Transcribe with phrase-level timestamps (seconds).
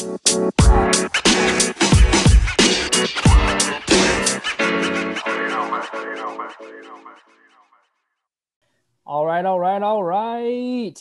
[0.00, 0.08] All
[9.26, 10.94] right, all right, all right.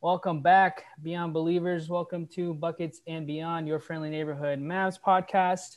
[0.00, 1.90] Welcome back, Beyond Believers.
[1.90, 5.76] Welcome to Buckets and Beyond, your friendly neighborhood Mavs podcast.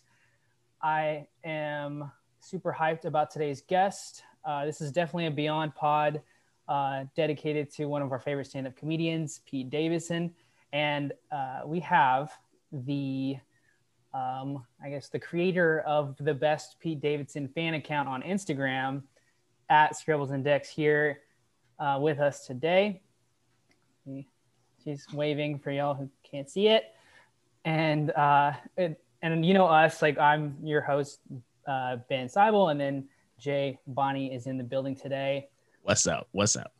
[0.81, 2.09] I am
[2.39, 4.23] super hyped about today's guest.
[4.45, 6.21] Uh, this is definitely a Beyond pod
[6.69, 10.33] uh, dedicated to one of our favorite stand up comedians, Pete Davidson.
[10.71, 12.31] And uh, we have
[12.71, 13.37] the,
[14.13, 19.03] um, I guess, the creator of the best Pete Davidson fan account on Instagram
[19.69, 21.19] at Scribbles and Dicks here
[21.79, 23.01] uh, with us today.
[24.83, 26.93] She's waving for y'all who can't see it.
[27.63, 31.19] And uh, it, and you know us, like I'm your host,
[31.67, 33.05] uh, Ben Seibel, and then
[33.39, 35.49] Jay Bonnie is in the building today.
[35.81, 36.27] What's up?
[36.31, 36.71] What's up?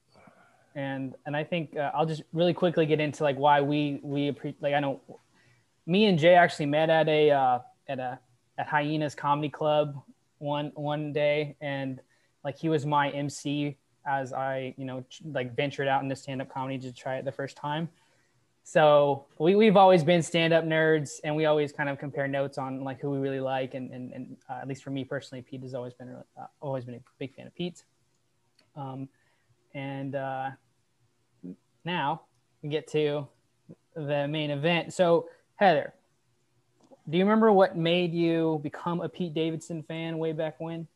[0.75, 4.27] And and I think uh, I'll just really quickly get into like why we we
[4.27, 5.01] appreciate like I know
[5.85, 8.19] me and Jay actually met at a uh, at a
[8.57, 10.01] at Hyenas Comedy Club
[10.39, 11.99] one one day, and
[12.43, 16.49] like he was my MC as I, you know, like ventured out into stand up
[16.49, 17.89] comedy to try it the first time.
[18.63, 22.57] So we, we've always been stand up nerds and we always kind of compare notes
[22.57, 23.73] on like who we really like.
[23.73, 26.85] And, and, and uh, at least for me personally, Pete has always been, uh, always
[26.85, 27.83] been a big fan of Pete.
[28.75, 29.07] Um,
[29.73, 30.49] and uh,
[31.83, 32.21] now
[32.61, 33.27] we get to
[33.95, 34.93] the main event.
[34.93, 35.93] So Heather,
[37.09, 40.87] do you remember what made you become a Pete Davidson fan way back when?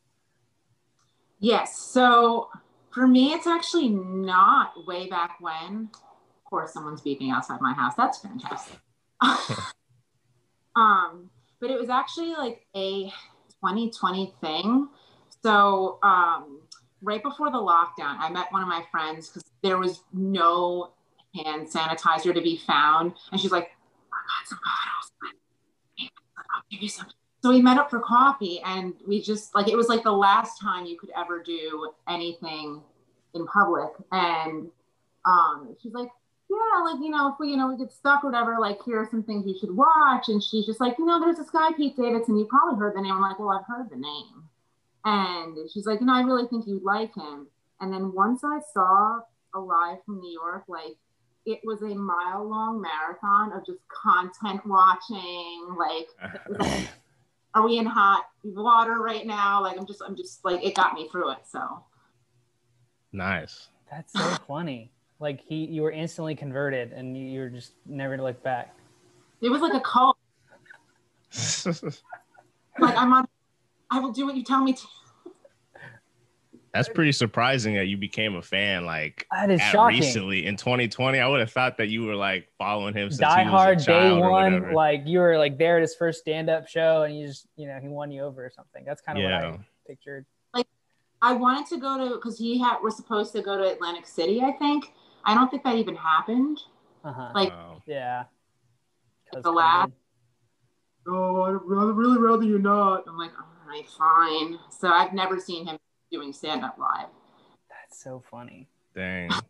[1.38, 1.78] Yes.
[1.78, 2.50] So
[2.92, 5.88] for me, it's actually not way back when.
[5.92, 7.94] Of course, someone's beeping outside my house.
[7.96, 8.78] That's fantastic.
[10.76, 13.04] um, but it was actually like a
[13.62, 14.88] 2020 thing.
[15.42, 16.60] So um,
[17.00, 20.92] right before the lockdown, I met one of my friends because there was no
[21.34, 23.70] hand sanitizer to be found, and she's like,
[24.40, 25.12] "I got some bottles.
[26.54, 27.06] I'll give you some."
[27.42, 30.60] so we met up for coffee and we just like it was like the last
[30.60, 32.82] time you could ever do anything
[33.34, 34.68] in public and
[35.24, 36.08] um she's like
[36.50, 39.08] yeah like you know if we you know we get stuck whatever like here are
[39.10, 41.96] some things you should watch and she's just like you know there's this guy pete
[41.96, 44.44] davidson you probably heard the name i'm like well i've heard the name
[45.04, 47.46] and she's like you know i really think you'd like him
[47.80, 49.20] and then once i saw
[49.54, 50.96] a live from new york like
[51.46, 56.88] it was a mile long marathon of just content watching like
[57.54, 59.62] are we in hot water right now?
[59.62, 61.38] Like I'm just I'm just like it got me through it.
[61.50, 61.84] So
[63.12, 63.68] nice.
[63.90, 64.92] That's so funny.
[65.18, 68.74] Like he you were instantly converted and you, you were just never to look back.
[69.40, 70.16] It was like a cult.
[72.78, 73.26] like I'm on
[73.90, 74.82] I will do what you tell me to.
[76.72, 79.98] That's pretty surprising that you became a fan like that is shocking.
[79.98, 81.18] recently in 2020.
[81.18, 84.72] I would have thought that you were like following him since Die Hard day one.
[84.72, 87.66] Like you were like there at his first stand up show and you just you
[87.66, 88.84] know he won you over or something.
[88.84, 89.50] That's kind of yeah.
[89.50, 90.26] what I pictured.
[90.54, 90.68] Like
[91.20, 94.40] I wanted to go to because he had was supposed to go to Atlantic City.
[94.40, 94.92] I think
[95.24, 96.60] I don't think that even happened.
[97.04, 97.32] Uh-huh.
[97.34, 97.82] Like oh.
[97.86, 98.24] yeah,
[99.32, 99.90] the last.
[101.08, 103.04] Oh, I'd rather really rather you not.
[103.08, 104.58] I'm like, all right, fine.
[104.70, 105.78] So I've never seen him
[106.10, 107.08] doing stand up live.
[107.68, 108.68] That's so funny.
[108.94, 109.30] Dang.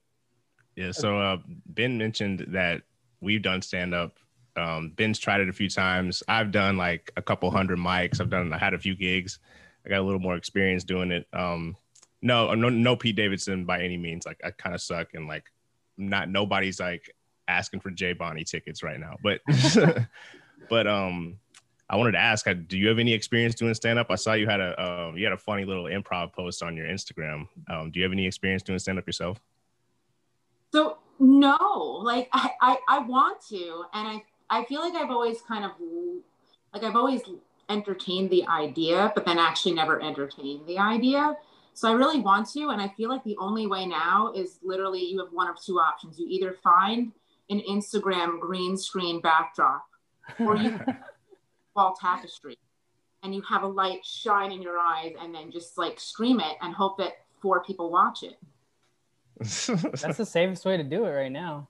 [0.77, 0.93] Yeah.
[0.93, 2.83] So uh, Ben mentioned that
[3.21, 4.17] we've done stand up.
[4.57, 6.23] Um, Ben's tried it a few times.
[6.27, 8.21] I've done like a couple hundred mics.
[8.21, 8.51] I've done.
[8.53, 9.41] I had a few gigs.
[9.85, 11.27] I got a little more experience doing it.
[11.35, 11.77] Um,
[12.23, 14.25] no, no, no Pete Davidson by any means.
[14.25, 15.45] Like I kind of suck and like
[15.99, 17.15] not nobody's like
[17.49, 19.17] asking for Jay Bonnie tickets right now.
[19.23, 19.41] But
[20.71, 21.39] but um
[21.91, 24.07] I wanted to ask, uh, do you have any experience doing stand up?
[24.11, 26.87] I saw you had a um, you had a funny little improv post on your
[26.87, 27.49] Instagram.
[27.69, 29.41] Um, do you have any experience doing stand up yourself?
[30.73, 35.43] So no, like I, I, I want to, and I I feel like I've always
[35.43, 35.73] kind of
[36.73, 37.23] like I've always
[37.69, 41.37] entertained the idea, but then actually never entertained the idea.
[41.75, 45.05] So I really want to, and I feel like the only way now is literally
[45.05, 46.21] you have one of two options.
[46.21, 47.11] You either find
[47.49, 49.85] an Instagram green screen backdrop,
[50.39, 50.79] or you
[51.75, 52.57] wall tapestry
[53.23, 56.57] and you have a light shine in your eyes and then just like scream it
[56.63, 58.39] and hope that four people watch it.
[59.39, 61.69] That's the safest way to do it right now.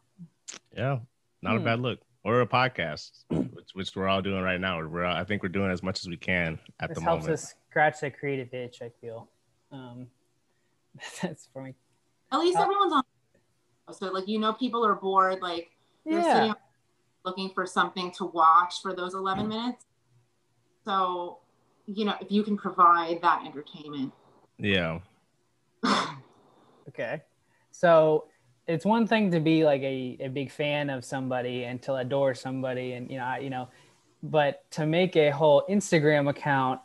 [0.77, 0.99] Yeah,
[1.43, 1.63] not hmm.
[1.63, 2.01] a bad look.
[2.23, 4.87] Or a podcast, which, which we're all doing right now.
[4.87, 7.25] We're I think we're doing as much as we can at this the moment.
[7.25, 7.33] It helps moment.
[7.33, 8.83] us scratch that creative itch.
[8.83, 9.31] I feel.
[9.73, 10.09] Um,
[11.23, 11.75] that's for me.
[12.31, 13.03] At least uh, everyone's on.
[13.95, 15.41] So like you know, people are bored.
[15.41, 15.71] Like
[16.05, 16.35] they're yeah.
[16.35, 16.55] sitting
[17.25, 19.87] looking for something to watch for those 11 minutes
[20.85, 21.39] so,
[21.87, 24.13] you know, if you can provide that entertainment.
[24.59, 25.01] Yeah.
[26.89, 27.23] okay.
[27.71, 28.27] So,
[28.71, 32.35] it's one thing to be like a, a big fan of somebody and to adore
[32.35, 33.69] somebody and you know I, you know
[34.23, 36.81] but to make a whole instagram account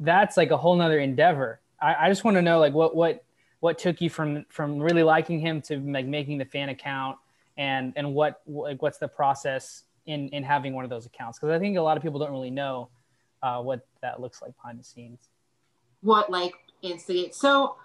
[0.00, 3.24] that's like a whole nother endeavor i, I just want to know like what what
[3.60, 7.18] what took you from from really liking him to like making the fan account
[7.56, 11.54] and and what like what's the process in in having one of those accounts because
[11.54, 12.88] i think a lot of people don't really know
[13.42, 15.28] uh, what that looks like behind the scenes.
[16.00, 17.76] What like instigate so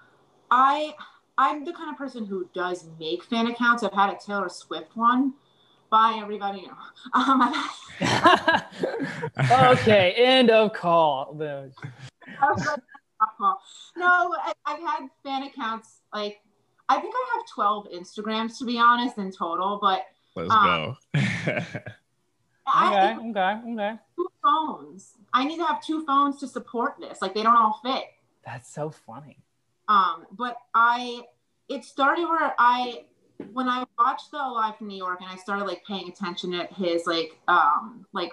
[0.50, 0.94] i
[1.38, 3.84] i'm the kind of person who does make fan accounts.
[3.84, 5.34] I've had a taylor swift one.
[5.90, 6.70] Bye everybody.
[7.14, 7.54] Um,
[9.52, 11.34] okay end of call
[13.96, 16.42] no I, i've had fan accounts like
[16.90, 20.06] i think i have 12 instagrams to be honest in total but
[20.36, 20.98] let's um, go
[22.68, 23.94] I, okay okay okay.
[24.16, 25.14] two phones.
[25.34, 27.22] I need to have two phones to support this.
[27.22, 28.06] Like they don't all fit.
[28.46, 29.38] That's so funny.
[29.88, 31.22] Um but i
[31.70, 33.04] it started where i
[33.54, 36.68] when I watched the Live from New York and I started like paying attention to
[36.74, 38.32] his like um like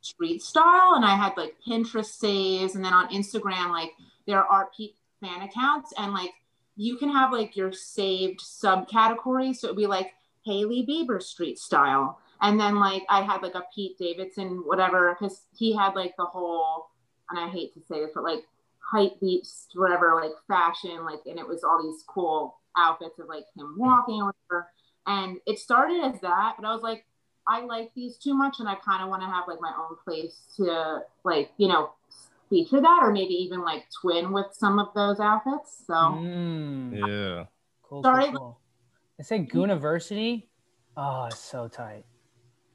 [0.00, 3.92] street style and I had like Pinterest saves and then on Instagram like
[4.26, 6.30] there are Pete fan accounts and like
[6.76, 9.56] you can have like your saved subcategories.
[9.56, 10.12] So it'd be like
[10.44, 15.42] Hailey Bieber street style and then like I had like a Pete Davidson whatever because
[15.56, 16.90] he had like the whole
[17.30, 18.44] and I hate to say this but like
[18.92, 23.74] hypebeast whatever like fashion like and it was all these cool outfits of like him
[23.78, 24.68] walking or whatever.
[25.06, 27.04] And it started as that, but I was like,
[27.46, 29.96] I like these too much and I kind of want to have like my own
[30.04, 31.92] place to like, you know,
[32.50, 35.82] feature that or maybe even like twin with some of those outfits.
[35.86, 36.92] So mm.
[36.94, 37.44] yeah.
[37.82, 38.26] Cool, Sorry.
[38.26, 38.60] Cool, cool.
[39.18, 40.48] I said Gooniversity.
[40.96, 42.04] Oh, it's so tight.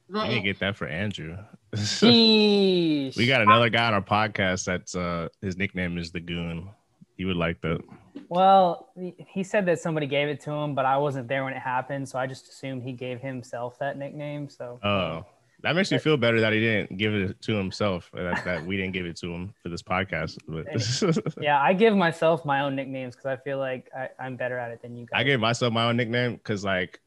[0.10, 1.38] We need to get that for Andrew.
[2.02, 6.70] we got another guy on our podcast that's uh his nickname is the Goon.
[7.16, 7.82] He would like that.
[8.30, 8.90] Well,
[9.28, 12.08] he said that somebody gave it to him, but I wasn't there when it happened,
[12.08, 14.50] so I just assumed he gave himself that nickname.
[14.50, 14.80] So.
[14.84, 15.26] Oh,
[15.62, 18.10] that makes me feel better that he didn't give it to himself.
[18.14, 20.38] That, that we didn't give it to him for this podcast.
[20.48, 24.58] But yeah, I give myself my own nicknames because I feel like I, am better
[24.58, 25.20] at it than you guys.
[25.20, 27.02] I gave myself my own nickname because, like,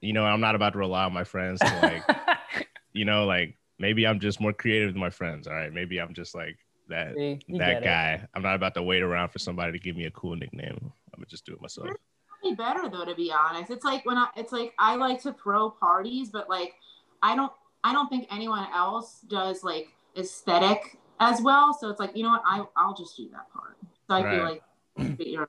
[0.00, 2.04] you know, I'm not about to rely on my friends to like,
[2.98, 5.46] you know, like maybe I'm just more creative than my friends.
[5.46, 6.58] All right, maybe I'm just like
[6.88, 8.12] that See, that guy.
[8.14, 8.28] It.
[8.34, 10.78] I'm not about to wait around for somebody to give me a cool nickname.
[10.80, 11.88] I'm gonna just do it myself.
[12.42, 13.70] It's better though, to be honest.
[13.70, 16.74] It's like when I, it's like I like to throw parties, but like
[17.22, 17.52] I don't,
[17.84, 21.72] I don't think anyone else does like aesthetic as well.
[21.74, 23.76] So it's like you know what, I I'll just do that part.
[24.08, 24.60] So I right.
[24.96, 25.48] feel like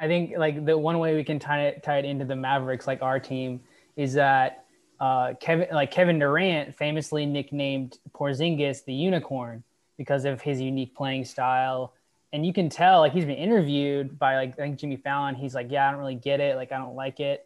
[0.00, 2.86] I think like the one way we can tie it tie it into the Mavericks,
[2.86, 3.60] like our team,
[3.96, 4.59] is that
[5.00, 9.64] uh, Kevin like Kevin Durant famously nicknamed Porzingis the unicorn
[9.96, 11.94] because of his unique playing style.
[12.32, 15.34] And you can tell, like, he's been interviewed by, like, I think Jimmy Fallon.
[15.34, 16.54] He's like, yeah, I don't really get it.
[16.54, 17.44] Like, I don't like it.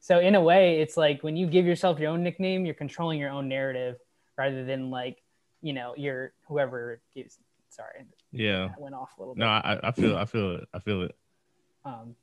[0.00, 3.18] So, in a way, it's like when you give yourself your own nickname, you're controlling
[3.18, 3.96] your own narrative
[4.36, 5.22] rather than, like,
[5.62, 7.38] you know, your whoever gives.
[7.70, 8.04] Sorry.
[8.30, 8.68] Yeah.
[8.76, 9.40] I went off a little bit.
[9.40, 10.68] No, I, I feel, I feel it.
[10.74, 11.16] I feel it.
[11.86, 12.14] Um,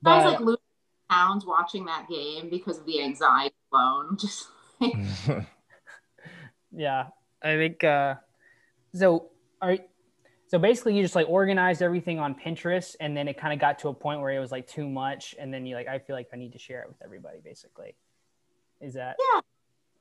[0.00, 0.62] but, I was like losing
[1.10, 4.16] pounds watching that game because of the anxiety alone.
[4.20, 4.46] Just
[4.80, 4.94] like...
[6.72, 7.08] yeah,
[7.42, 8.14] I think uh,
[8.94, 9.30] so
[9.60, 9.76] are
[10.46, 13.78] so basically you just like organized everything on Pinterest and then it kind of got
[13.80, 16.16] to a point where it was like too much and then you like I feel
[16.16, 17.94] like I need to share it with everybody basically.
[18.80, 19.40] Is that Yeah.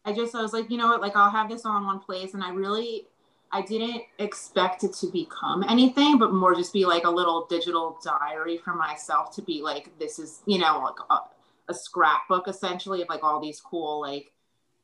[0.05, 2.33] I just I was like, you know what, like I'll have this on one place
[2.33, 3.05] and I really
[3.51, 7.99] I didn't expect it to become anything, but more just be like a little digital
[8.03, 13.01] diary for myself to be like, this is, you know, like a, a scrapbook essentially
[13.01, 14.31] of like all these cool like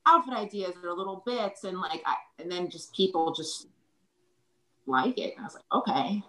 [0.08, 3.68] outfit ideas or little bits and like I, and then just people just
[4.88, 5.36] like it.
[5.36, 6.24] And I was like, okay.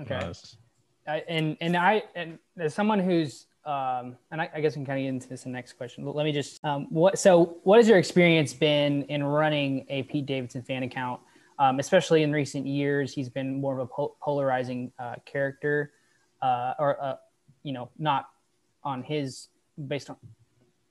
[0.00, 0.26] Okay.
[0.26, 0.56] Nice.
[1.06, 4.86] I, and and I and as someone who's um, and I, I, guess we can
[4.86, 6.04] kind of get into this in the next question.
[6.04, 10.02] But let me just um, what so what has your experience been in running a
[10.02, 11.20] Pete Davidson fan account,
[11.58, 13.14] um, especially in recent years?
[13.14, 15.92] He's been more of a pol- polarizing uh, character,
[16.42, 17.16] uh, or uh,
[17.62, 18.28] you know, not
[18.82, 19.48] on his
[19.88, 20.16] based on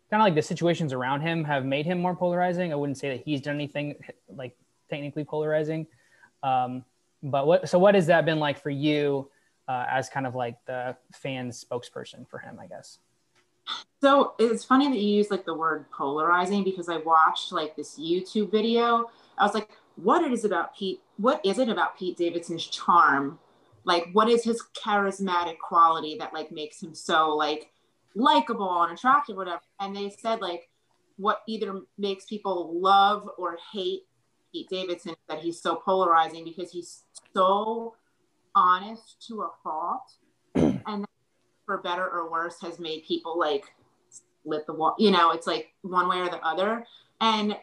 [0.10, 2.72] kind of like the situations around him have made him more polarizing.
[2.74, 3.96] I wouldn't say that he's done anything
[4.36, 4.58] like
[4.90, 5.86] technically polarizing,
[6.42, 6.84] um,
[7.22, 9.30] but what so what has that been like for you
[9.68, 13.00] uh, as kind of like the fan spokesperson for him, I guess?
[14.02, 17.98] So it's funny that you use like the word polarizing because I watched like this
[17.98, 19.10] YouTube video.
[19.38, 21.02] I was like, what it is about Pete?
[21.18, 23.40] What is it about Pete Davidson's charm?
[23.86, 27.72] Like, what is his charismatic quality that like makes him so like
[28.16, 29.62] likable and attractive, whatever?
[29.80, 30.70] And they said like,
[31.18, 34.02] what either makes people love or hate
[34.52, 37.04] Pete Davidson that he's so polarizing because he's
[37.34, 37.96] so
[38.56, 40.12] honest to a fault.
[40.56, 41.06] and
[41.66, 43.66] for better or worse, has made people like
[44.10, 44.96] split the wall.
[45.00, 46.86] You know, it's like one way or the other.
[47.22, 47.56] And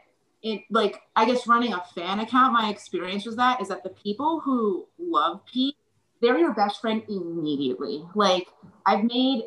[0.43, 3.91] it like I guess running a fan account, my experience was that is that the
[3.91, 5.77] people who love Pete,
[6.23, 8.05] they're your best friend immediately.
[8.15, 8.49] Like
[8.87, 9.45] I've made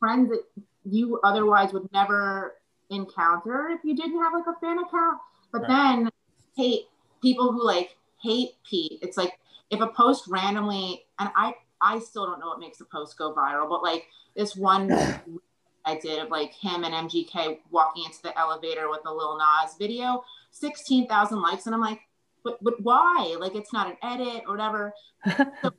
[0.00, 0.42] friends that
[0.84, 2.54] you otherwise would never
[2.90, 5.18] encounter if you didn't have like a fan account.
[5.52, 5.68] But right.
[5.68, 6.10] then
[6.56, 6.88] hate
[7.22, 8.98] people who like hate Pete.
[9.02, 9.38] It's like
[9.70, 13.34] if a post randomly and I I still don't know what makes a post go
[13.34, 14.92] viral, but like this one
[15.88, 19.74] I did of like him and MGK walking into the elevator with a Lil Nas
[19.78, 21.64] video, 16,000 likes.
[21.64, 22.00] And I'm like,
[22.44, 23.36] but, but why?
[23.40, 24.92] Like, it's not an edit or whatever.
[25.62, 25.72] so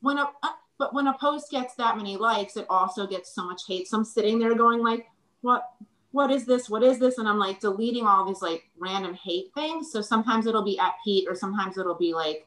[0.00, 3.46] when a, uh, but when a post gets that many likes, it also gets so
[3.46, 3.88] much hate.
[3.88, 5.06] So I'm sitting there going like,
[5.40, 5.70] what,
[6.10, 6.68] what is this?
[6.68, 7.16] What is this?
[7.16, 9.90] And I'm like deleting all these like random hate things.
[9.90, 12.46] So sometimes it'll be at Pete or sometimes it'll be like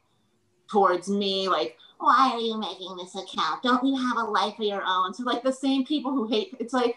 [0.70, 3.62] towards me, like, why are you making this account?
[3.62, 5.14] Don't you have a life of your own?
[5.14, 6.96] So like the same people who hate, it's like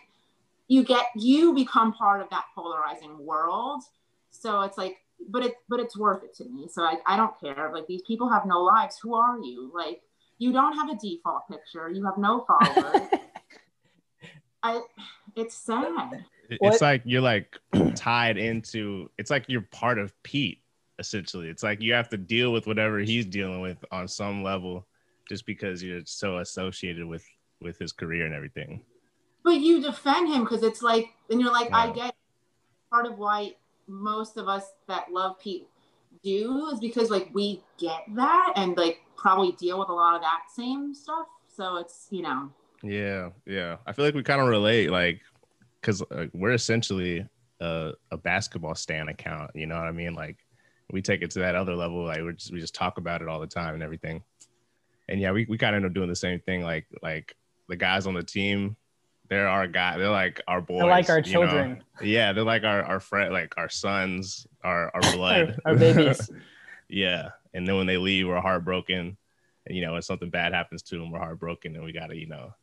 [0.68, 3.82] you get you become part of that polarizing world.
[4.30, 4.98] So it's like,
[5.28, 6.68] but it but it's worth it to me.
[6.68, 7.70] So I, I don't care.
[7.72, 8.98] Like these people have no lives.
[8.98, 9.72] Who are you?
[9.74, 10.02] Like
[10.38, 11.90] you don't have a default picture.
[11.90, 13.08] You have no followers.
[14.62, 14.80] I
[15.34, 16.24] it's sad.
[16.48, 16.80] It's what?
[16.80, 17.58] like you're like
[17.96, 20.61] tied into it's like you're part of Pete
[21.02, 21.48] essentially.
[21.48, 24.86] It's like you have to deal with whatever he's dealing with on some level
[25.28, 27.24] just because you're so associated with
[27.60, 28.82] with his career and everything.
[29.44, 32.14] But you defend him because it's like, and you're like, I get
[32.90, 33.56] part of why
[33.88, 35.66] most of us that love Pete
[36.22, 40.22] do is because like we get that and like probably deal with a lot of
[40.22, 41.26] that same stuff.
[41.54, 42.50] So it's you know.
[42.84, 43.76] Yeah, yeah.
[43.86, 45.20] I feel like we kind of relate, like,
[45.80, 47.24] because uh, we're essentially
[47.60, 49.52] a, a basketball stand account.
[49.54, 50.14] You know what I mean?
[50.14, 50.38] Like,
[50.92, 52.04] we take it to that other level.
[52.04, 54.22] Like, we just we just talk about it all the time and everything
[55.08, 56.62] and yeah, we, we kind of end up doing the same thing.
[56.62, 57.36] Like like
[57.68, 58.76] the guys on the team,
[59.28, 59.98] they're our guy.
[59.98, 60.80] They're like our boys.
[60.80, 61.82] They're like our children.
[62.00, 62.06] Know?
[62.06, 66.30] Yeah, they're like our our friend, like our sons, our our blood, our, our babies.
[66.88, 69.16] yeah, and then when they leave, we're heartbroken.
[69.66, 72.26] And you know, when something bad happens to them, we're heartbroken, and we gotta, you
[72.26, 72.54] know,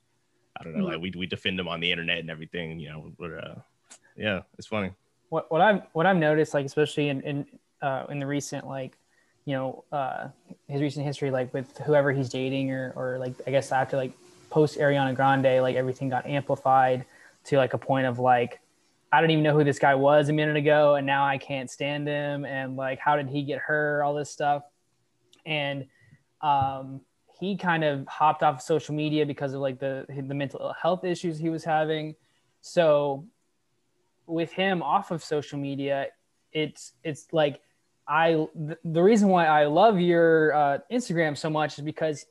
[0.60, 0.94] I don't know, mm-hmm.
[0.94, 2.80] like we we defend them on the internet and everything.
[2.80, 3.56] You know, we're uh,
[4.18, 4.92] yeah, it's funny.
[5.30, 7.46] What what I've what I've noticed, like especially in in
[7.82, 8.98] uh, in the recent like
[9.46, 10.28] you know uh,
[10.68, 14.14] his recent history like with whoever he's dating or or like i guess after like
[14.50, 17.06] post ariana grande like everything got amplified
[17.44, 18.60] to like a point of like
[19.12, 21.70] i don't even know who this guy was a minute ago and now i can't
[21.70, 24.64] stand him and like how did he get her all this stuff?
[25.46, 25.88] And
[26.42, 27.02] um
[27.40, 31.38] he kind of hopped off social media because of like the the mental health issues
[31.38, 32.16] he was having.
[32.62, 33.26] So
[34.28, 36.08] with him off of social media
[36.52, 37.62] it's it's like
[38.10, 38.48] I
[38.84, 42.26] the reason why I love your uh, Instagram so much is because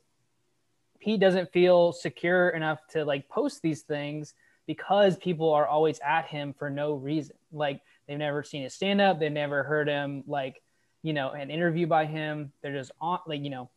[0.99, 4.33] he doesn't feel secure enough to like post these things
[4.67, 7.37] because people are always at him for no reason.
[7.53, 10.61] Like they've never seen his stand up, they've never heard him like
[11.01, 12.51] you know an interview by him.
[12.61, 13.69] They're just on like you know.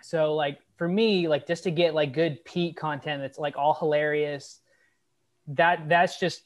[0.00, 3.74] So like for me, like just to get like good Pete content that's like all
[3.74, 4.60] hilarious,
[5.48, 6.42] that that's just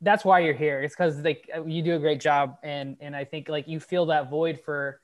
[0.00, 0.82] that's why you're here.
[0.82, 4.06] It's because like you do a great job, and and I think like you feel
[4.06, 5.00] that void for,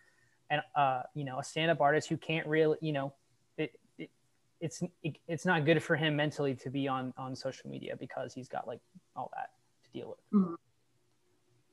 [0.51, 3.13] an uh you know a stand up artist who can't really you know,
[3.57, 4.11] it, it
[4.61, 8.35] it's it, it's not good for him mentally to be on on social media because
[8.35, 8.81] he's got like
[9.17, 9.51] all that
[9.85, 10.43] to deal with.
[10.43, 10.55] Mm-hmm.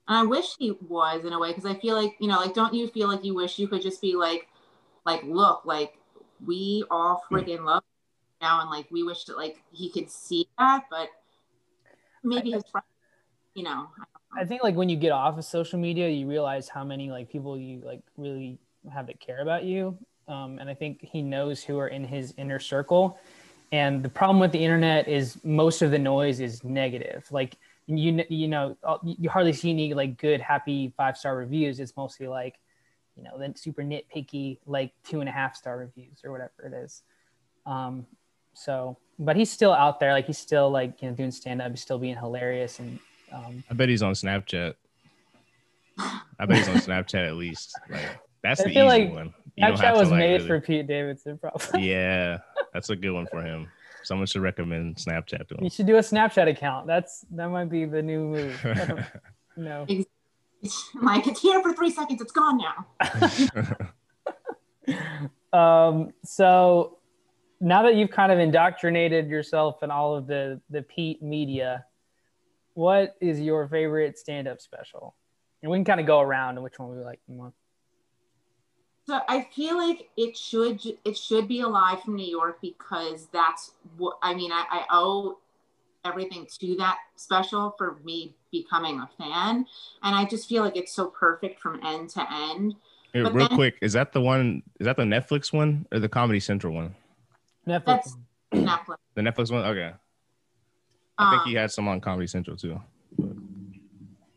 [0.07, 2.73] I wish he was in a way because I feel like you know like don't
[2.73, 4.47] you feel like you wish you could just be like
[5.05, 5.97] like look like
[6.45, 7.83] we all freaking love
[8.41, 11.09] now and like we wish that like he could see that but
[12.23, 12.85] maybe his friends,
[13.53, 13.87] you know.
[14.35, 17.29] I think like when you get off of social media, you realize how many like
[17.29, 18.59] people you like really
[18.91, 19.97] have that care about you.
[20.27, 23.17] Um, and I think he knows who are in his inner circle.
[23.71, 27.25] And the problem with the internet is most of the noise is negative.
[27.31, 27.57] Like
[27.87, 31.79] you, you know, you hardly see any like good, happy five star reviews.
[31.79, 32.59] It's mostly like,
[33.15, 36.73] you know, then super nitpicky, like two and a half star reviews or whatever it
[36.73, 37.03] is.
[37.65, 38.05] Um,
[38.57, 40.11] so, but he's still out there.
[40.13, 41.69] Like he's still like you know doing stand up.
[41.69, 42.79] He's still being hilarious.
[42.79, 42.99] And
[43.31, 44.73] um, I bet he's on Snapchat.
[45.99, 47.79] I bet he's on Snapchat at least.
[47.89, 49.33] Like that's I the easy like one.
[49.55, 50.47] You Snapchat was like, made really...
[50.47, 51.87] for Pete Davidson, probably.
[51.87, 52.39] yeah,
[52.73, 53.67] that's a good one for him.
[54.03, 55.63] Someone should recommend Snapchat to him.
[55.63, 56.87] You should do a Snapchat account.
[56.87, 58.65] That's that might be the new move.
[59.57, 59.85] no.
[61.01, 62.21] Like it's here for three seconds.
[62.21, 62.59] It's gone
[64.97, 65.53] now.
[65.53, 66.13] um.
[66.23, 66.96] So
[67.59, 71.85] now that you've kind of indoctrinated yourself in all of the the Pete media,
[72.73, 75.15] what is your favorite stand-up special?
[75.61, 77.51] And we can kind of go around and which one we like more.
[79.07, 83.71] So I feel like it should it should be alive from New York because that's
[83.97, 84.51] what I mean.
[84.51, 85.39] I, I owe
[86.05, 89.65] everything to that special for me becoming a fan,
[90.03, 92.75] and I just feel like it's so perfect from end to end.
[93.13, 94.61] Hey, real then- quick, is that the one?
[94.79, 96.93] Is that the Netflix one or the Comedy Central one?
[97.67, 97.83] Netflix.
[97.85, 98.17] That's
[98.53, 98.95] Netflix.
[99.15, 99.65] The Netflix one.
[99.65, 99.91] Okay,
[101.17, 102.79] I think Um, he had some on Comedy Central too.
[103.17, 103.35] But-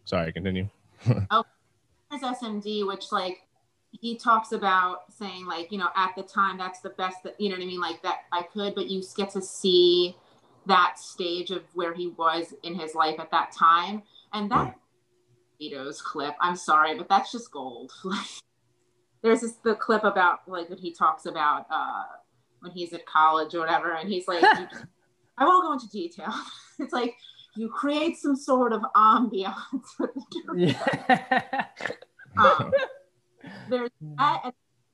[0.05, 0.69] Sorry, continue.
[1.31, 1.45] Oh,
[2.11, 3.47] his SMD, which like
[3.93, 7.49] he talks about saying like you know at the time that's the best that you
[7.49, 10.17] know what I mean like that I could, but you get to see
[10.67, 14.77] that stage of where he was in his life at that time, and that
[15.59, 16.35] Vito's clip.
[16.41, 17.93] I'm sorry, but that's just gold.
[18.05, 18.27] Like
[19.23, 22.03] there's this the clip about like when he talks about uh
[22.61, 24.43] when he's at college or whatever, and he's like.
[24.43, 24.67] you-
[25.39, 26.33] I won't go into detail.
[26.81, 27.15] It's like
[27.57, 29.55] you create some sort of ambiance
[29.99, 31.65] with the yeah.
[32.39, 32.71] um,
[33.69, 34.53] there's that and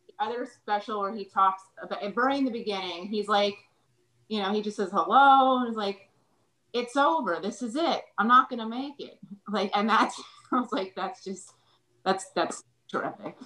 [0.09, 3.57] the other special where he talks about and very in the beginning he's like
[4.29, 6.09] you know he just says hello and he's like
[6.73, 9.19] it's over this is it i'm not gonna make it
[9.49, 10.21] like and that's
[10.53, 11.53] i was like that's just
[12.05, 13.37] that's that's terrific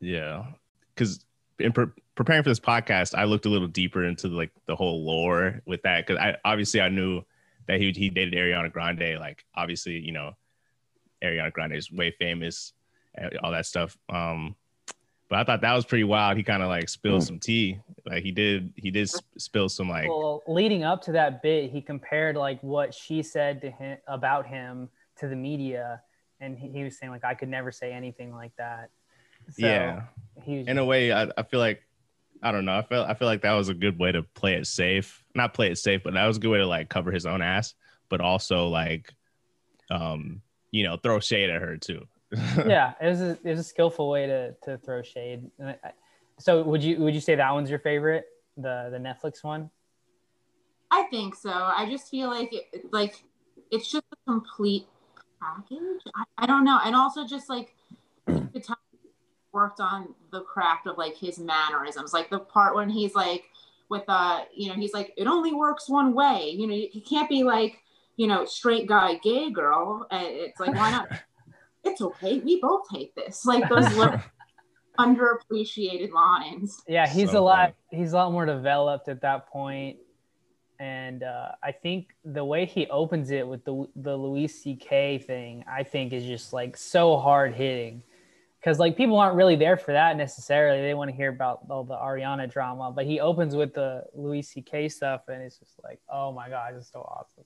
[0.00, 0.44] Yeah,
[0.94, 1.24] because
[1.58, 5.04] in pre- preparing for this podcast, I looked a little deeper into like the whole
[5.04, 7.22] lore with that because I obviously I knew
[7.68, 9.18] that he he dated Ariana Grande.
[9.18, 10.36] Like obviously, you know,
[11.22, 12.72] Ariana Grande is way famous,
[13.14, 13.96] and all that stuff.
[14.08, 14.56] Um,
[15.28, 16.36] but I thought that was pretty wild.
[16.36, 17.78] He kind of like spilled some tea.
[18.04, 21.70] Like he did, he did sp- spill some like well, leading up to that bit,
[21.70, 26.02] he compared like what she said to him about him to the media,
[26.40, 28.90] and he, he was saying like I could never say anything like that.
[29.48, 30.02] So yeah.
[30.42, 31.82] he was in a way I, I feel like
[32.42, 32.76] i don't know.
[32.76, 35.24] I feel i feel like that was a good way to play it safe.
[35.34, 37.42] Not play it safe but that was a good way to like cover his own
[37.42, 37.74] ass
[38.08, 39.14] but also like
[39.90, 42.06] um you know throw shade at her too.
[42.66, 45.50] Yeah, it was a, it was a skillful way to to throw shade.
[45.58, 45.92] And I, I-
[46.38, 48.24] so would you would you say that one's your favorite,
[48.56, 49.70] the the Netflix one?
[50.90, 51.50] i think so.
[51.50, 53.22] I just feel like it like
[53.70, 54.86] it's just a complete
[55.40, 56.02] package.
[56.14, 56.78] I, I don't know.
[56.84, 57.74] And also just like
[58.26, 58.76] the time
[59.52, 63.44] worked on the craft of like his mannerisms like the part when he's like
[63.88, 67.28] with uh you know he's like it only works one way you know he can't
[67.28, 67.78] be like
[68.16, 71.08] you know straight guy gay girl and it's like why not
[71.84, 74.18] it's okay we both hate this like those little
[74.98, 77.74] underappreciated lines Yeah, he's So a lot.
[77.90, 78.02] funny.
[78.02, 79.98] He's a lot more developed at that point,
[80.78, 85.18] and uh, I think the way he opens it with the the Louis C.K.
[85.18, 88.02] thing, I think is just like so hard hitting,
[88.62, 90.80] because like people aren't really there for that necessarily.
[90.82, 94.42] They want to hear about all the Ariana drama, but he opens with the Louis
[94.42, 94.88] C.K.
[94.88, 97.44] stuff, and it's just like, oh my god, it's so awesome.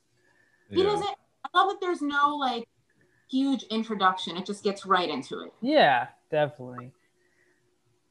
[0.70, 1.06] he doesn't
[1.44, 2.66] i love that there's no like
[3.30, 6.92] huge introduction it just gets right into it Yeah, definitely.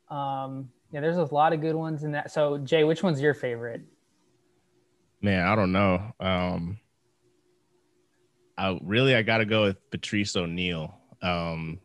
[0.10, 2.32] Um, yeah, there's a lot of good ones in that.
[2.32, 3.82] So Jay, which one's your favorite?
[5.22, 6.78] man i don't know um
[8.58, 11.80] i really i gotta go with patrice o'neal um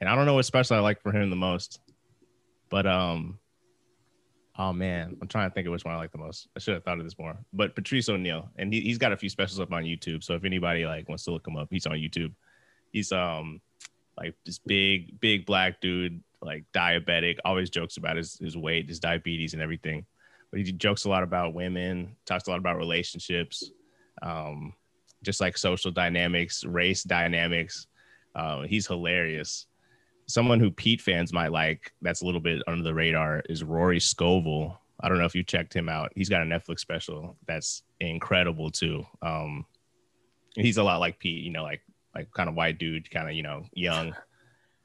[0.00, 1.80] and i don't know what special i like for him the most
[2.70, 3.38] but um
[4.56, 6.48] oh man i'm trying to think of which one i like the most.
[6.56, 9.16] I should have thought of this more but patrice o'neal and he, he's got a
[9.16, 10.22] few specials up on youtube.
[10.22, 12.32] So if anybody like wants to look him up he's on youtube.
[12.92, 13.60] He's um
[14.16, 19.00] like this big big black dude like diabetic always jokes about his, his weight his
[19.00, 20.06] diabetes and everything.
[20.50, 23.70] But he jokes a lot about women talks a lot about relationships
[24.22, 24.72] um
[25.22, 27.86] just like social dynamics race dynamics.
[28.34, 29.66] Uh, he's hilarious
[30.28, 33.98] someone who Pete fans might like that's a little bit under the radar is Rory
[33.98, 34.78] Scovel.
[35.00, 36.12] I don't know if you checked him out.
[36.14, 39.04] He's got a Netflix special that's incredible too.
[39.22, 39.64] Um,
[40.54, 41.82] he's a lot like Pete, you know, like
[42.14, 44.14] like kind of white dude, kind of you know young,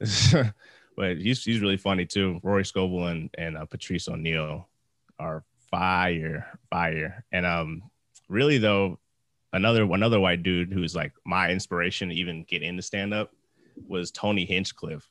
[0.96, 2.40] but he's he's really funny too.
[2.42, 4.68] Rory Scovel and and uh, Patrice O'Neal
[5.18, 7.82] are fire, fire, and um,
[8.28, 8.98] really though,
[9.52, 13.32] another another white dude who's like my inspiration to even get into stand up
[13.88, 15.08] was Tony Hinchcliffe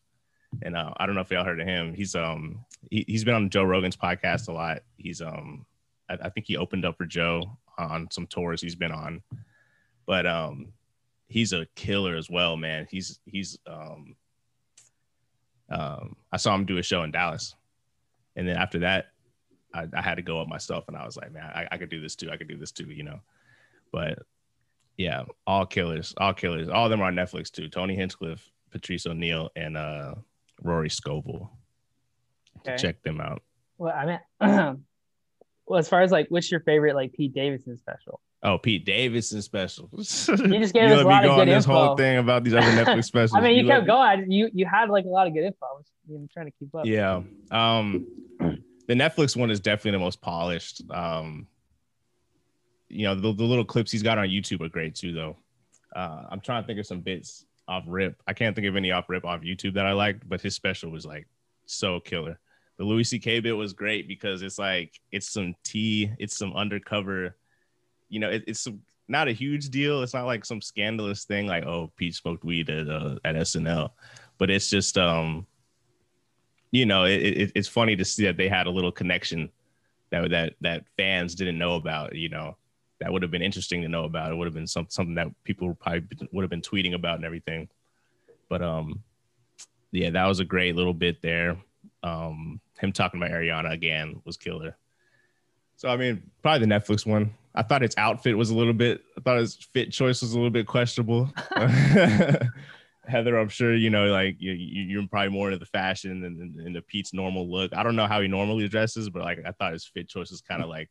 [0.61, 1.93] and uh, I don't know if y'all heard of him.
[1.93, 4.83] He's um he, he's been on Joe Rogan's podcast a lot.
[4.97, 5.65] He's um
[6.09, 9.21] I, I think he opened up for Joe on some tours he's been on,
[10.05, 10.73] but um
[11.27, 12.87] he's a killer as well, man.
[12.89, 14.15] He's he's um
[15.69, 17.55] um I saw him do a show in Dallas,
[18.35, 19.07] and then after that,
[19.73, 21.89] I, I had to go up myself, and I was like, man, I, I could
[21.89, 22.29] do this too.
[22.31, 23.19] I could do this too, you know.
[23.91, 24.19] But
[24.97, 26.69] yeah, all killers, all killers.
[26.69, 27.69] All of them are on Netflix too.
[27.69, 30.15] Tony Hinchcliffe, Patrice O'Neal, and uh
[30.63, 31.52] Rory Scovel.
[32.60, 32.78] Okay.
[32.78, 33.41] Check them out.
[33.78, 34.19] Well, I mean,
[35.67, 38.21] well, as far as like, what's your favorite like Pete Davidson special?
[38.41, 39.89] Oh, Pete Davidson special.
[39.93, 40.28] You just
[40.73, 41.73] gave us a lot of good this info.
[41.73, 43.36] whole thing about these other Netflix specials.
[43.36, 44.32] I mean, you, let kept going.
[44.32, 45.65] You you had like a lot of good info.
[45.65, 46.86] I was I'm trying to keep up.
[46.86, 47.21] Yeah.
[47.52, 48.06] Um
[48.88, 50.82] the Netflix one is definitely the most polished.
[50.91, 51.47] Um
[52.89, 55.38] you know, the, the little clips he's got on YouTube are great too though.
[55.95, 58.21] Uh I'm trying to think of some bits off rip.
[58.28, 60.89] I can't think of any off rip off YouTube that I liked, but his special
[60.91, 61.28] was like
[61.65, 62.39] so killer.
[62.78, 63.39] The Louis C.K.
[63.41, 67.36] bit was great because it's like it's some tea, it's some undercover,
[68.10, 70.02] you know, it, it's some not a huge deal.
[70.02, 73.91] It's not like some scandalous thing like, oh, Pete smoked weed at uh, at SNL,
[74.38, 75.45] but it's just um
[76.71, 79.52] you know, it, it, it's funny to see that they had a little connection
[80.10, 82.15] that that that fans didn't know about.
[82.15, 82.58] You know,
[82.99, 84.32] that would have been interesting to know about.
[84.32, 87.25] It would have been some, something that people probably would have been tweeting about and
[87.25, 87.67] everything.
[88.49, 89.03] But um,
[89.91, 91.58] yeah, that was a great little bit there.
[92.03, 94.77] Um, him talking about Ariana again was killer.
[95.75, 97.34] So I mean, probably the Netflix one.
[97.56, 99.03] I thought its outfit was a little bit.
[99.17, 101.32] I thought his fit choice was a little bit questionable.
[103.06, 106.38] Heather, I'm sure you know, like you, you- you're probably more into the fashion than
[106.56, 107.75] than into Pete's normal look.
[107.75, 110.41] I don't know how he normally dresses, but like I thought his fit choice was
[110.41, 110.89] kind of like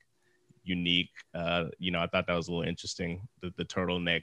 [0.64, 1.11] unique.
[1.35, 3.27] Uh, you know, I thought that was a little interesting.
[3.40, 4.22] The the turtleneck,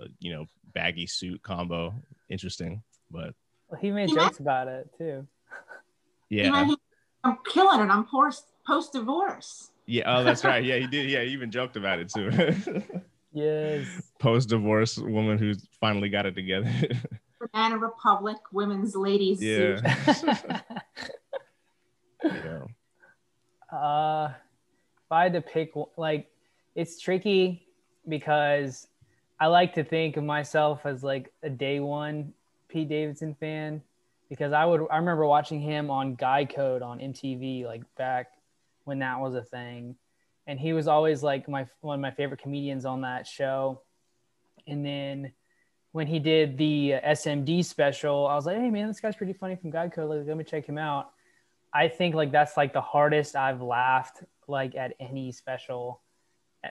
[0.00, 1.94] uh, you know, baggy suit combo,
[2.28, 2.82] interesting.
[3.10, 3.34] But
[3.68, 5.26] Well, he made He might- jokes about it too.
[6.28, 6.76] Yeah, know, he-
[7.24, 7.90] I'm killing it.
[7.90, 9.70] I'm post post divorce.
[9.86, 10.02] yeah.
[10.06, 10.64] Oh, that's right.
[10.64, 11.08] Yeah, he did.
[11.10, 12.82] Yeah, he even joked about it too.
[13.32, 13.86] Yes.
[14.18, 16.72] Post divorce woman who's finally got it together.
[17.52, 19.80] Banana Republic women's ladies suit.
[19.84, 20.60] yeah.
[22.24, 23.76] yeah.
[23.76, 24.32] Uh,
[25.06, 26.28] if I had to pick, like,
[26.74, 27.66] it's tricky
[28.08, 28.88] because
[29.38, 32.32] I like to think of myself as like a day one
[32.68, 33.82] Pete Davidson fan
[34.28, 38.32] because I would I remember watching him on Guy Code on MTV like back
[38.84, 39.96] when that was a thing,
[40.46, 43.82] and he was always like my one of my favorite comedians on that show,
[44.66, 45.32] and then.
[45.92, 49.56] When he did the SMD special, I was like, "Hey man, this guy's pretty funny
[49.56, 50.10] from Guy Code.
[50.10, 51.10] Like, let me check him out."
[51.72, 56.00] I think like that's like the hardest I've laughed like at any special.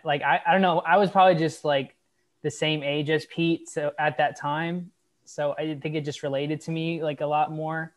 [0.03, 0.79] Like I, I don't know.
[0.79, 1.95] I was probably just like
[2.43, 4.91] the same age as Pete so at that time.
[5.25, 7.93] So I think it just related to me like a lot more.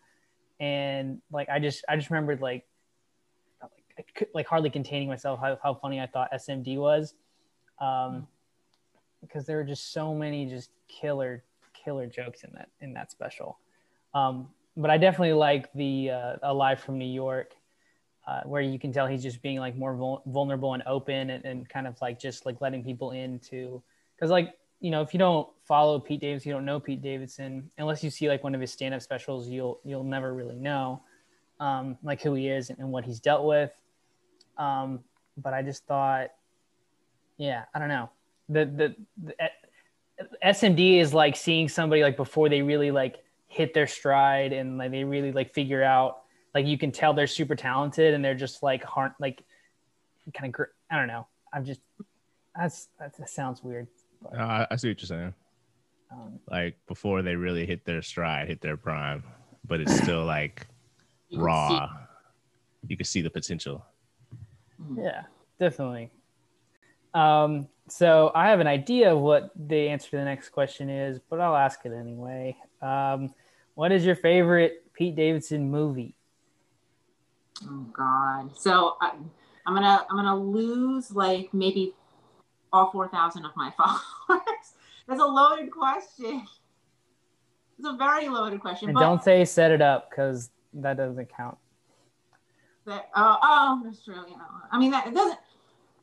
[0.61, 2.67] And like I just I just remembered like
[3.61, 7.15] like, I could, like hardly containing myself how, how funny I thought SMD was.
[7.81, 8.27] Um
[9.21, 13.59] because there were just so many just killer killer jokes in that in that special.
[14.15, 17.55] Um, but I definitely like the uh, Alive from New York,
[18.29, 21.43] uh, where you can tell he's just being like more vul- vulnerable and open and,
[21.47, 23.83] and kind of like just like letting people in into
[24.15, 27.71] because like you know if you don't follow Pete Davidson, you don't know Pete Davidson
[27.79, 31.01] unless you see like one of his stand-up specials, you'll you'll never really know
[31.59, 33.73] um, like who he is and, what he's dealt with.
[34.59, 35.01] Um,
[35.39, 36.29] but I just thought,
[37.39, 38.11] yeah, I don't know
[38.51, 39.49] the the, the eh,
[40.45, 44.91] SMD is like seeing somebody like before they really like hit their stride and like
[44.91, 48.63] they really like figure out like you can tell they're super talented and they're just
[48.63, 49.45] like hard like
[50.35, 51.27] kind of gr- I don't know.
[51.53, 51.81] I'm just
[52.55, 53.87] that's that sounds weird.
[54.23, 55.35] But, No, I, I see what you're saying.
[56.11, 59.23] um, Like before they really hit their stride, hit their prime,
[59.67, 60.67] but it's still like
[61.29, 61.89] You can raw.
[62.87, 63.85] You can see the potential.
[64.97, 65.23] yeah,
[65.59, 66.11] definitely.
[67.15, 71.19] Um, so I have an idea of what the answer to the next question is,
[71.31, 72.57] but I'll ask it anyway.
[72.83, 73.35] Um,
[73.75, 76.15] what is your favorite Pete Davidson movie?
[77.65, 78.57] Oh God.
[78.57, 79.13] So I,
[79.67, 81.95] I'm gonna I'm gonna lose like maybe
[82.73, 84.75] all four thousand of my followers.
[85.07, 86.47] That's a loaded question.
[87.79, 88.89] It's a very loaded question.
[88.89, 91.57] And but don't say set it up because that doesn't count.
[92.87, 94.15] that, oh, oh, that's true.
[94.29, 95.39] You know, I mean that it doesn't.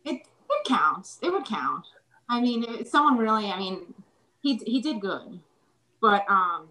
[0.05, 0.15] It
[0.49, 1.19] it counts.
[1.21, 1.85] It would count.
[2.29, 3.51] I mean, someone really.
[3.51, 3.93] I mean,
[4.41, 5.39] he he did good,
[6.01, 6.67] but um,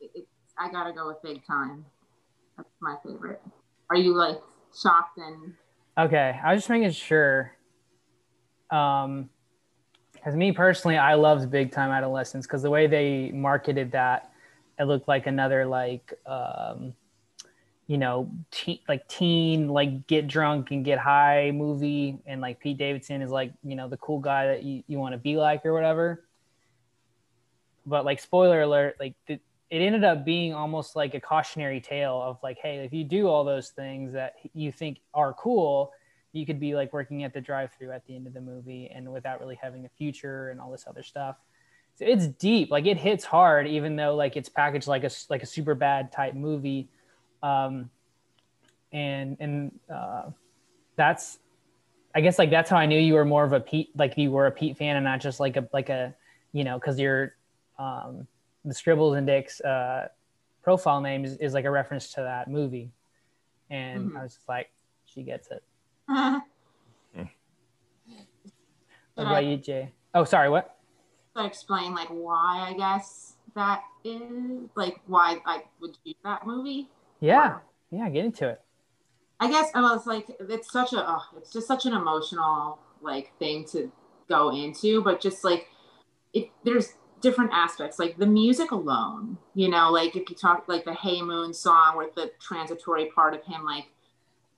[0.00, 1.84] it, it, I gotta go with Big Time.
[2.56, 3.42] That's my favorite.
[3.90, 4.40] Are you like
[4.74, 5.54] shocked and
[5.96, 7.52] Okay, I was just making sure.
[8.70, 9.30] Um,
[10.12, 14.32] because me personally, I loved Big Time Adolescence because the way they marketed that,
[14.78, 16.94] it looked like another like, um,
[17.86, 22.78] you know, teen, like teen, like get drunk and get high movie, and like Pete
[22.78, 25.64] Davidson is like, you know, the cool guy that you, you want to be like
[25.66, 26.24] or whatever.
[27.86, 29.38] But like, spoiler alert, like the,
[29.70, 33.26] it ended up being almost like a cautionary tale of like, hey, if you do
[33.26, 35.92] all those things that you think are cool,
[36.32, 39.10] you could be like working at the drive-through at the end of the movie and
[39.12, 41.36] without really having a future and all this other stuff.
[41.96, 45.44] So it's deep, like it hits hard, even though like it's packaged like a like
[45.44, 46.88] a super bad type movie,
[47.42, 47.88] um,
[48.92, 50.30] and and uh,
[50.96, 51.38] that's
[52.14, 54.32] I guess like that's how I knew you were more of a Pete, like you
[54.32, 56.14] were a Pete fan and not just like a like a,
[56.52, 57.34] you know, because you're
[57.78, 58.26] um,
[58.64, 60.08] the Scribbles and Dicks uh,
[60.62, 62.90] profile name is, is like a reference to that movie,
[63.70, 64.18] and Mhm.
[64.18, 64.70] I was just like,
[65.04, 65.62] she gets it.
[69.14, 69.92] What about I, you, Jay?
[70.14, 70.76] Oh, sorry, what?
[71.36, 76.88] I explain like why I guess that is like why I would choose that movie?
[77.20, 77.58] Yeah,
[77.90, 78.60] yeah, get into it.
[79.40, 83.36] I guess I was like, it's such a, oh, it's just such an emotional like
[83.38, 83.90] thing to
[84.28, 85.68] go into, but just like,
[86.32, 86.94] it there's
[87.24, 91.22] different aspects, like the music alone, you know, like if you talk like the Hey
[91.22, 93.86] Moon song with the transitory part of him like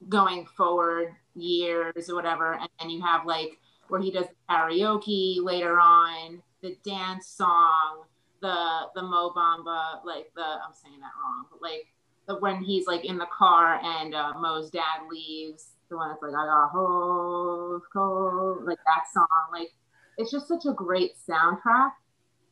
[0.09, 5.79] going forward years or whatever, and then you have like where he does karaoke later
[5.79, 8.03] on, the dance song,
[8.43, 8.57] the
[8.97, 11.87] the Mo Bamba, like the I'm saying that wrong, but like
[12.27, 16.21] the when he's like in the car and uh, Mo's dad leaves, the one that's
[16.21, 19.71] like I got hoes cold, like that song, like
[20.19, 21.93] it's just such a great soundtrack,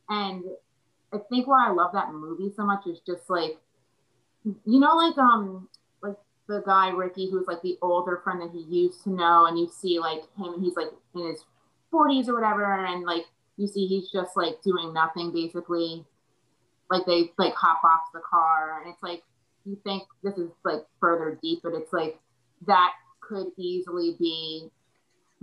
[0.09, 0.45] and
[1.13, 3.59] I think why I love that movie so much is just like,
[4.45, 5.69] you know, like um
[6.03, 6.17] like
[6.49, 9.69] the guy Ricky who's like the older friend that he used to know, and you
[9.69, 11.45] see like him, and he's like in his
[11.93, 13.25] 40s or whatever, and like
[13.57, 16.05] you see he's just like doing nothing basically,
[16.91, 19.23] like they like hop off the car, and it's like
[19.65, 22.19] you think this is like further deep, but it's like
[22.67, 24.69] that could easily be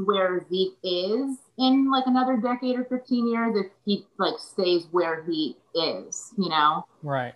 [0.05, 5.23] where Zeke is in like another decade or 15 years if he like stays where
[5.23, 6.85] he is, you know?
[7.03, 7.33] Right.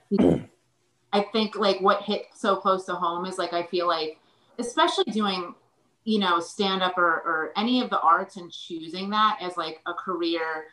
[1.13, 4.19] I think like what hit so close to home is like I feel like
[4.59, 5.55] especially doing
[6.03, 9.79] you know stand up or, or any of the arts and choosing that as like
[9.85, 10.65] a career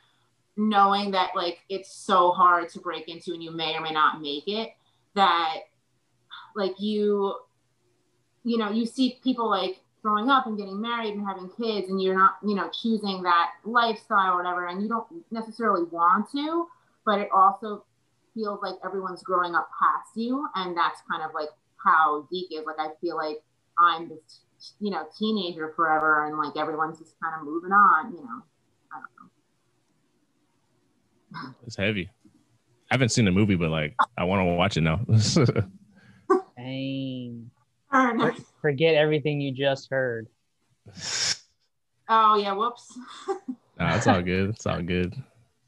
[0.57, 4.21] knowing that like it's so hard to break into and you may or may not
[4.21, 4.71] make it
[5.15, 5.59] that
[6.55, 7.35] like you
[8.45, 12.03] you know you see people like growing up and getting married and having kids and
[12.03, 16.67] you're not you know choosing that lifestyle or whatever and you don't necessarily want to
[17.07, 17.85] but it also
[18.35, 21.49] feels like everyone's growing up past you and that's kind of like
[21.85, 23.43] how Zeke is like I feel like
[23.79, 24.43] I'm this
[24.81, 28.43] you know teenager forever and like everyone's just kind of moving on you know
[28.93, 29.11] I don't
[31.45, 32.11] know It's heavy.
[32.91, 35.01] I haven't seen the movie, but like I want to watch it now.
[36.59, 37.51] Dang.
[38.63, 38.79] Fair enough.
[38.79, 40.29] Forget everything you just heard.
[42.09, 42.99] oh yeah whoops
[43.79, 44.51] nah, it's all good.
[44.51, 45.15] It's all good.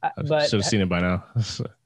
[0.02, 1.24] Uh, I but should have seen it by now.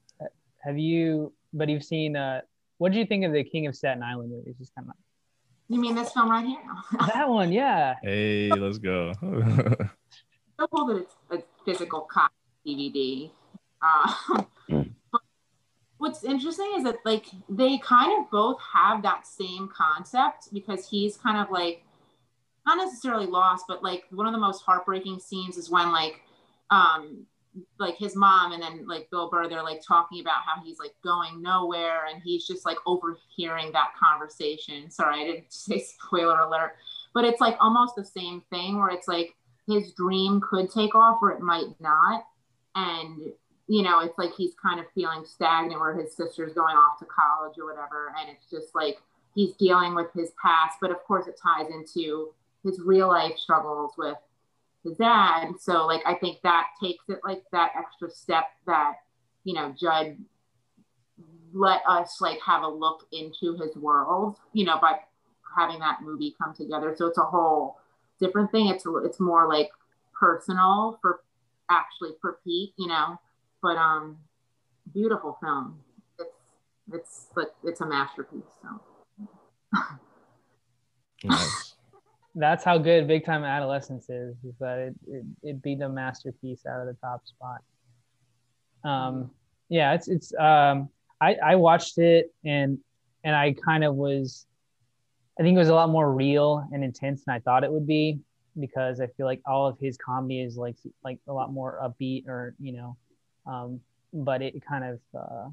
[0.57, 1.31] have you?
[1.53, 2.15] But you've seen.
[2.15, 2.41] Uh,
[2.77, 4.55] what did you think of the King of Staten Island movies?
[4.57, 4.95] Just kind of
[5.67, 6.57] you mean this film right here
[7.13, 7.95] that one, yeah.
[8.01, 9.13] hey, let's go.
[9.21, 12.33] so cool that it's a physical copy
[12.65, 13.29] DVD.
[13.81, 14.47] Uh, but
[15.99, 21.17] what's interesting is that like they kind of both have that same concept because he's
[21.17, 21.83] kind of like
[22.65, 26.21] not necessarily lost, but like one of the most heartbreaking scenes is when like
[26.71, 27.25] um
[27.79, 30.93] like his mom and then like Bill Burr, they're like talking about how he's like
[31.03, 34.89] going nowhere and he's just like overhearing that conversation.
[34.89, 36.75] Sorry, I didn't say spoiler alert,
[37.13, 39.35] but it's like almost the same thing where it's like
[39.67, 42.23] his dream could take off or it might not.
[42.75, 43.33] And
[43.69, 47.05] you know, it's like he's kind of feeling stagnant where his sister's going off to
[47.05, 48.11] college or whatever.
[48.19, 48.97] And it's just like
[49.35, 53.93] he's dealing with his past, but of course it ties into his real life struggles
[53.95, 54.17] with
[54.83, 55.51] his dad.
[55.59, 58.93] So like I think that takes it like that extra step that,
[59.43, 60.17] you know, Judd
[61.53, 64.97] let us like have a look into his world, you know, by
[65.55, 66.95] having that movie come together.
[66.97, 67.77] So it's a whole
[68.19, 68.67] different thing.
[68.67, 69.69] It's it's more like
[70.11, 71.21] personal for
[71.69, 73.19] actually for Pete, you know.
[73.61, 74.17] But um
[74.93, 75.79] beautiful film.
[76.19, 76.29] It's
[76.93, 78.43] it's like it's a masterpiece.
[78.61, 79.81] So
[81.23, 81.75] nice.
[82.35, 84.35] That's how good Big Time Adolescence is.
[84.43, 84.95] Is that it?
[85.07, 87.61] It, it beat a masterpiece out of the top spot.
[88.83, 89.31] Um,
[89.67, 90.33] yeah, it's it's.
[90.35, 92.77] Um, I I watched it and
[93.23, 94.45] and I kind of was.
[95.39, 97.87] I think it was a lot more real and intense than I thought it would
[97.87, 98.19] be
[98.59, 102.27] because I feel like all of his comedy is like like a lot more upbeat
[102.27, 102.95] or you know,
[103.49, 103.79] um,
[104.13, 105.49] but it kind of uh,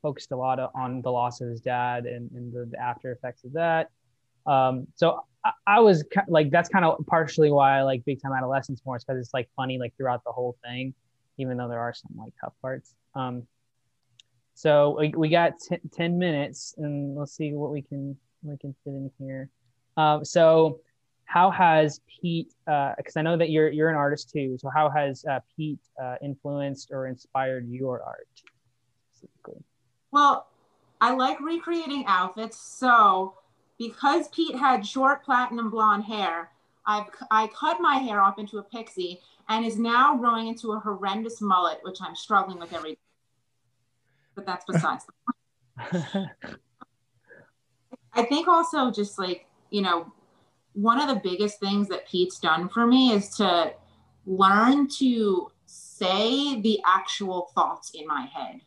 [0.00, 3.44] focused a lot on the loss of his dad and, and the, the after effects
[3.44, 3.90] of that.
[4.46, 8.32] Um, so I, I was like, that's kind of partially why I like Big Time
[8.32, 10.94] Adolescence more, because it's like funny like throughout the whole thing,
[11.36, 12.94] even though there are some like tough parts.
[13.14, 13.46] Um,
[14.54, 18.74] so we, we got t- 10 minutes and let's see what we can we can
[18.84, 19.50] fit in here.
[19.96, 20.80] Um, so
[21.28, 22.54] how has Pete?
[22.64, 24.56] Because I know that you're you're an artist too.
[24.58, 28.28] So how has uh, Pete uh, influenced or inspired your art
[29.12, 29.62] specifically?
[30.10, 30.46] Well,
[31.02, 32.58] I like recreating outfits.
[32.58, 33.34] So,
[33.78, 36.50] because Pete had short platinum blonde hair,
[36.86, 40.78] I've I cut my hair off into a pixie and is now growing into a
[40.80, 42.98] horrendous mullet, which I'm struggling with every day.
[44.34, 45.12] But that's besides the
[46.14, 46.28] point.
[48.12, 50.12] I think also just like, you know,
[50.74, 53.72] one of the biggest things that Pete's done for me is to
[54.26, 58.60] learn to say the actual thoughts in my head,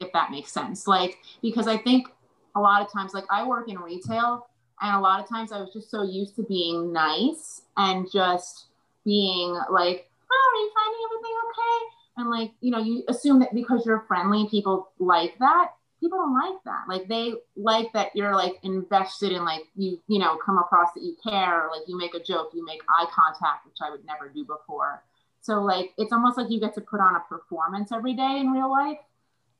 [0.00, 0.86] if that makes sense.
[0.86, 2.08] Like, because I think
[2.56, 4.46] a lot of times, like, I work in retail,
[4.80, 8.66] and a lot of times I was just so used to being nice and just
[9.04, 11.84] being like, oh, are you finding everything okay?
[12.16, 15.72] And like, you know, you assume that because you're friendly, people like that
[16.04, 16.84] people don't like that.
[16.86, 21.02] Like they like that you're like invested in like you, you know, come across that
[21.02, 24.28] you care, like you make a joke, you make eye contact, which I would never
[24.28, 25.02] do before.
[25.40, 28.50] So like it's almost like you get to put on a performance every day in
[28.50, 28.98] real life.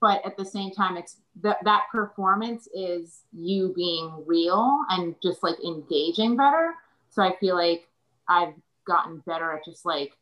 [0.01, 5.43] But at the same time, it's that that performance is you being real and just
[5.43, 6.75] like engaging better.
[7.09, 7.89] So I feel like
[8.29, 8.53] I've
[8.87, 10.13] gotten better at just like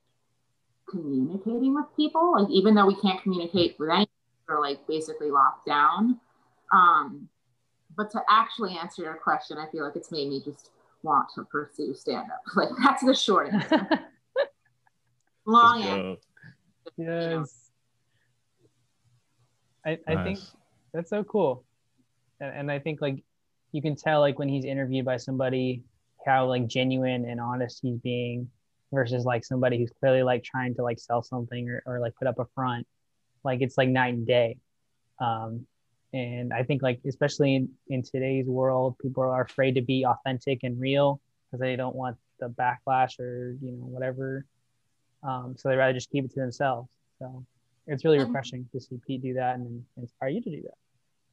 [0.89, 2.41] communicating with people.
[2.41, 4.07] Like even though we can't communicate with anyone
[4.49, 6.21] are like basically locked down.
[6.73, 7.29] Um,
[7.97, 10.71] but to actually answer your question, I feel like it's made me just
[11.03, 12.43] want to pursue stand up.
[12.57, 13.89] Like that's the short answer.
[15.47, 16.21] Long answer.
[16.97, 16.97] Yes.
[16.97, 17.45] You know.
[19.85, 20.25] I, I nice.
[20.25, 20.39] think
[20.95, 21.65] that's so cool.
[22.41, 23.23] And, and I think like
[23.73, 25.83] you can tell like when he's interviewed by somebody
[26.25, 28.49] how like genuine and honest he's being
[28.93, 32.29] versus like somebody who's clearly like trying to like sell something or, or like put
[32.29, 32.87] up a front
[33.45, 34.59] like it's like night and day.
[35.21, 35.67] Um,
[36.15, 40.59] and i think like especially in, in today's world people are afraid to be authentic
[40.63, 44.45] and real because they don't want the backlash or you know whatever.
[45.23, 46.91] Um, so they rather just keep it to themselves.
[47.19, 47.45] So
[47.87, 50.75] it's really refreshing to see pete do that and inspire you to do that.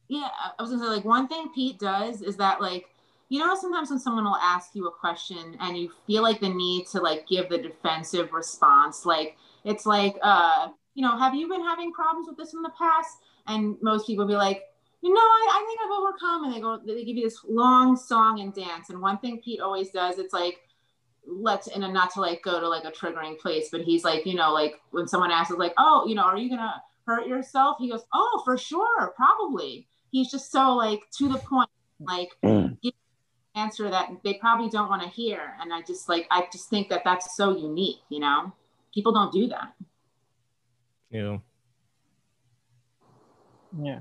[0.08, 2.86] Yeah i was gonna say like one thing pete does is that like
[3.28, 6.48] you know sometimes when someone will ask you a question and you feel like the
[6.48, 11.48] need to like give the defensive response like it's like uh you know, have you
[11.48, 13.18] been having problems with this in the past?
[13.46, 14.64] And most people be like,
[15.02, 16.44] you know, I, I think I've overcome.
[16.44, 18.90] And they go, they give you this long song and dance.
[18.90, 20.58] And one thing Pete always does, it's like,
[21.26, 24.34] let's, and not to like go to like a triggering place, but he's like, you
[24.34, 26.74] know, like when someone asks, like, oh, you know, are you going to
[27.06, 27.76] hurt yourself?
[27.78, 29.86] He goes, oh, for sure, probably.
[30.10, 32.76] He's just so like to the point, like, mm.
[33.54, 35.54] answer that they probably don't want to hear.
[35.60, 38.52] And I just like, I just think that that's so unique, you know?
[38.92, 39.72] People don't do that.
[41.10, 41.38] Yeah.
[43.82, 44.00] Yeah.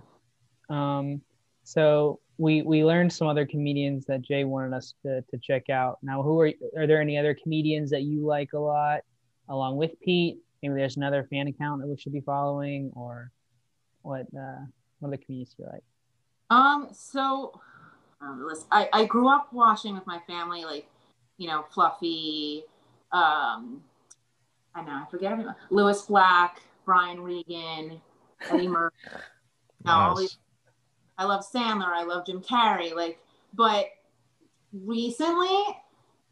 [0.69, 1.21] Um,
[1.63, 5.99] so we we learned some other comedians that Jay wanted us to, to check out.
[6.01, 9.01] Now, who are are there any other comedians that you like a lot,
[9.49, 10.37] along with Pete?
[10.61, 13.31] Maybe there's another fan account that we should be following, or
[14.01, 14.21] what?
[14.35, 14.65] Uh,
[14.99, 15.83] what other comedians do you like?
[16.49, 16.89] Um.
[16.93, 17.59] So,
[18.21, 20.87] um, I I grew up watching with my family, like
[21.37, 22.63] you know, Fluffy.
[23.11, 23.81] Um,
[24.75, 25.55] I know I forget everyone.
[25.69, 26.61] Lewis Black.
[26.89, 28.01] Brian Regan,
[28.49, 28.95] Eddie Murphy.
[29.85, 30.39] nice.
[31.19, 31.85] I love Sandler.
[31.85, 32.95] I love Jim Carrey.
[32.95, 33.19] Like,
[33.53, 33.85] but
[34.73, 35.55] recently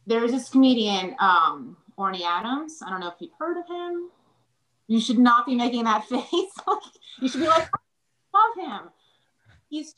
[0.07, 2.79] there's this comedian, um, Orny Adams.
[2.83, 4.09] I don't know if you've heard of him.
[4.87, 6.25] You should not be making that face.
[6.31, 7.69] you should be like,
[8.33, 8.89] I love him.
[9.69, 9.93] He's,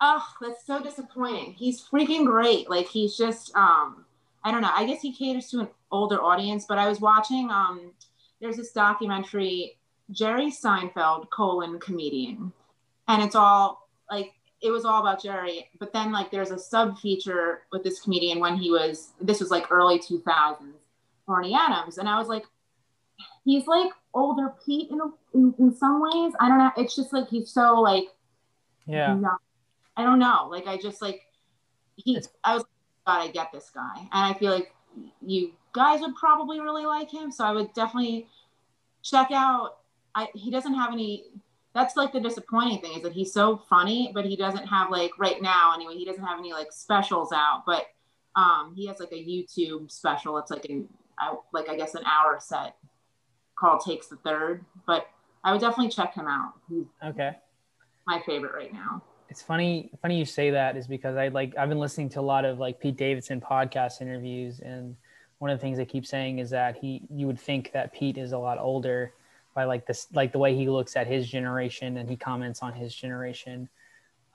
[0.00, 1.52] oh, that's so disappointing.
[1.52, 2.70] He's freaking great.
[2.70, 4.06] Like, he's just, um,
[4.44, 4.72] I don't know.
[4.74, 7.92] I guess he caters to an older audience, but I was watching, um,
[8.40, 9.76] there's this documentary
[10.10, 12.52] Jerry Seinfeld colon comedian,
[13.08, 15.68] and it's all like it was all about Jerry.
[15.78, 19.50] But then like there's a sub feature with this comedian when he was this was
[19.50, 20.56] like early 2000s,
[21.28, 22.44] Orny Adams, and I was like,
[23.44, 25.00] he's like older Pete in,
[25.34, 26.32] in, in some ways.
[26.40, 26.72] I don't know.
[26.76, 28.04] It's just like he's so like
[28.86, 29.18] yeah.
[29.96, 30.48] I don't know.
[30.50, 31.22] Like I just like
[31.96, 32.16] he.
[32.16, 32.64] It's, I was
[33.06, 34.74] God, I get this guy, and I feel like
[35.22, 37.30] you guys would probably really like him.
[37.30, 38.26] So I would definitely
[39.02, 39.79] check out
[40.14, 41.24] I he doesn't have any.
[41.74, 45.12] That's like the disappointing thing is that he's so funny, but he doesn't have like
[45.18, 45.94] right now anyway.
[45.94, 47.86] He doesn't have any like specials out, but
[48.36, 50.38] um, he has like a YouTube special.
[50.38, 52.76] It's like an I, like I guess an hour set
[53.56, 54.64] called Takes the Third.
[54.86, 55.08] But
[55.44, 56.54] I would definitely check him out.
[56.68, 57.36] He's okay.
[58.06, 59.02] My favorite right now.
[59.28, 59.90] It's funny.
[60.02, 62.58] Funny you say that is because I like I've been listening to a lot of
[62.58, 64.96] like Pete Davidson podcast interviews, and
[65.38, 68.18] one of the things they keep saying is that he you would think that Pete
[68.18, 69.12] is a lot older
[69.54, 72.72] by like this like the way he looks at his generation and he comments on
[72.72, 73.68] his generation.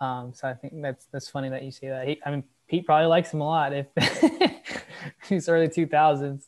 [0.02, 2.06] Um, so i think that's that's funny that you say that.
[2.06, 3.88] He, i mean pete probably likes him a lot if
[5.30, 6.48] he's early 2000s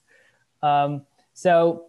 [0.62, 1.04] um,
[1.34, 1.86] so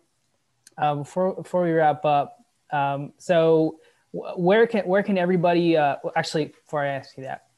[0.76, 3.80] uh, before before we wrap up um, so
[4.12, 7.48] where can where can everybody uh, actually before i ask you that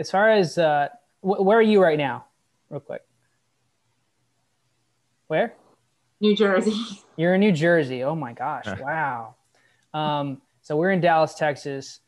[0.00, 0.88] as far as uh,
[1.20, 2.24] where are you right now?
[2.70, 3.02] Real quick.
[5.26, 5.54] Where?
[6.20, 6.74] New Jersey.
[7.16, 8.02] You're in New Jersey.
[8.04, 8.66] Oh my gosh!
[8.80, 9.34] wow.
[9.92, 12.00] Um, so we're in Dallas, Texas.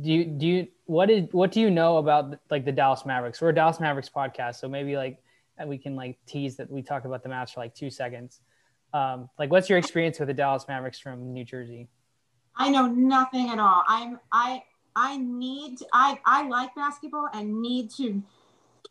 [0.00, 3.40] Do you do you what is what do you know about like the Dallas Mavericks?
[3.40, 5.22] We're a Dallas Mavericks podcast, so maybe like
[5.64, 8.40] we can like tease that we talk about the Mavs for like two seconds.
[8.92, 11.88] Um, like, what's your experience with the Dallas Mavericks from New Jersey?
[12.56, 13.82] I know nothing at all.
[13.86, 14.62] I'm I
[14.94, 18.22] I need I I like basketball and need to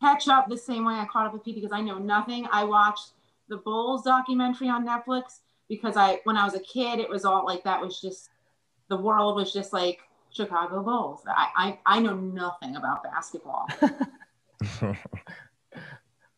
[0.00, 2.46] catch up the same way I caught up with Pete because I know nothing.
[2.52, 3.12] I watched
[3.48, 7.44] the Bulls documentary on Netflix because I when I was a kid it was all
[7.44, 8.30] like that was just
[8.88, 11.22] the world was just like Chicago Bulls.
[11.26, 13.68] I I, I know nothing about basketball.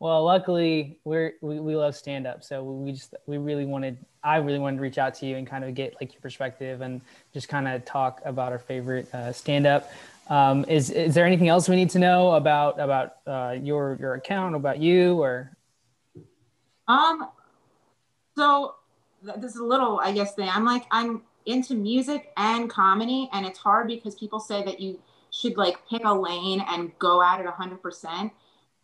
[0.01, 4.37] well, luckily we're we, we love stand up, so we just we really wanted I
[4.37, 7.01] really wanted to reach out to you and kind of get like your perspective and
[7.33, 9.91] just kind of talk about our favorite uh, stand up.
[10.29, 14.15] Um, is is there anything else we need to know about about uh, your your
[14.15, 15.53] account about you or?
[16.89, 17.29] Um,
[18.37, 18.77] so
[19.23, 20.49] this is a little I guess thing.
[20.49, 25.01] I'm like I'm into music and comedy, and it's hard because people say that you
[25.31, 28.31] should like pick a lane and go at it 100%.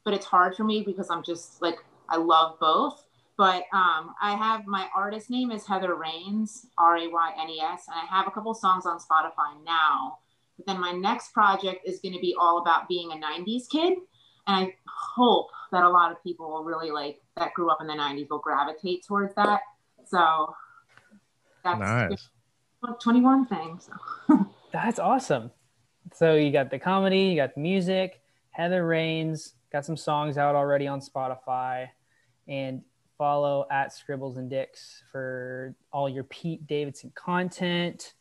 [0.04, 1.78] But it's hard for me because I'm just like
[2.08, 3.06] I love both.
[3.36, 7.60] But um, I have my artist name is Heather Raynes, R A Y N E
[7.60, 10.18] S, and I have a couple songs on Spotify now
[10.56, 13.94] but then my next project is going to be all about being a 90s kid.
[14.46, 17.86] And I hope that a lot of people will really like that grew up in
[17.86, 19.60] the 90s will gravitate towards that.
[20.06, 20.54] So
[21.62, 22.28] that's nice.
[23.00, 23.88] 21 things.
[24.28, 24.46] So.
[24.72, 25.50] that's awesome.
[26.12, 28.20] So you got the comedy, you got the music,
[28.50, 31.88] Heather Raynes, got some songs out already on Spotify,
[32.46, 32.82] and
[33.16, 38.14] follow at Scribbles and Dicks for all your Pete Davidson content.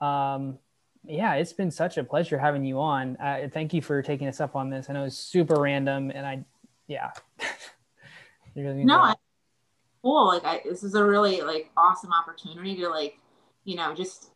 [0.00, 0.58] Um,
[1.04, 3.16] yeah, it's been such a pleasure having you on.
[3.16, 4.90] Uh, thank you for taking us up on this.
[4.90, 6.44] I know it's super random, and I,
[6.86, 7.10] yeah.
[8.62, 9.14] no, I,
[10.02, 10.28] cool.
[10.28, 13.18] Like, I, this is a really like awesome opportunity to like,
[13.64, 14.30] you know, just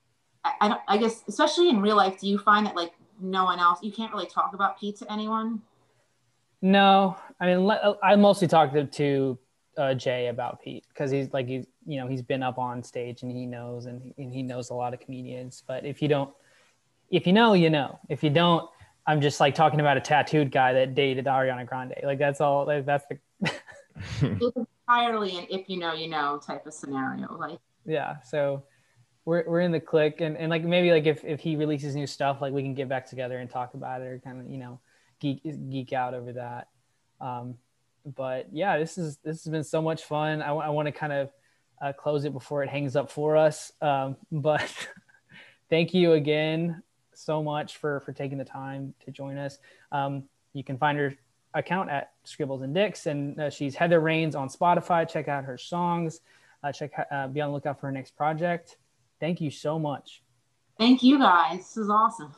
[0.45, 3.59] I, I, I guess especially in real life, do you find that like no one
[3.59, 5.63] else you can't really talk about Pete to anyone?
[6.61, 7.71] No, I mean
[8.03, 9.39] I mostly talk to, to
[9.77, 13.23] uh, Jay about Pete because he's like he's you know he's been up on stage
[13.23, 15.63] and he knows and he, and he knows a lot of comedians.
[15.67, 16.31] But if you don't
[17.13, 18.01] if you know, you know.
[18.09, 18.69] If you don't,
[19.07, 21.95] I'm just like talking about a tattooed guy that dated Ariana Grande.
[22.03, 22.67] Like that's all.
[22.67, 23.19] Like, that's the.
[24.21, 27.35] entirely an if you know, you know type of scenario.
[27.37, 27.59] Like.
[27.85, 28.21] Yeah.
[28.21, 28.65] So.
[29.25, 32.09] We're, we're in the click and, and like maybe like if, if he releases new
[32.09, 34.57] stuff like we can get back together and talk about it or kind of you
[34.57, 34.81] know
[35.21, 35.41] geek
[35.71, 36.71] geek out over that
[37.21, 37.55] um,
[38.05, 41.13] but yeah this is this has been so much fun i, I want to kind
[41.13, 41.31] of
[41.81, 44.89] uh, close it before it hangs up for us um, but
[45.71, 46.83] thank you again
[47.15, 49.59] so much for for taking the time to join us.
[49.91, 51.15] Um, you can find her
[51.55, 55.09] account at Scribbles and Dicks, and uh, she's Heather Raynes on Spotify.
[55.09, 56.21] Check out her songs.
[56.63, 58.77] Uh, check uh, be on the lookout for her next project.
[59.21, 60.23] Thank you so much.
[60.79, 61.59] Thank you guys.
[61.59, 62.35] This is awesome.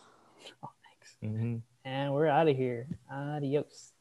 [0.62, 1.16] Oh, thanks.
[1.22, 1.56] Mm-hmm.
[1.86, 2.86] And we're out of here.
[3.10, 3.92] Adios.